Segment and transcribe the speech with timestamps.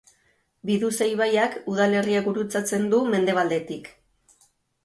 [0.69, 3.93] Biduze ibaiak udalerria gurutzatzen du, mendebaldetik.